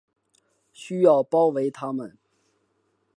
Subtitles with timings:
[0.73, 2.17] 需要包围他们